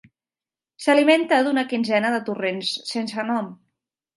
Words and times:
S'alimenta 0.85 1.39
d'una 1.47 1.65
quinzena 1.73 2.11
de 2.17 2.23
torrents 2.31 2.73
sense 2.95 3.27
nom. 3.33 3.53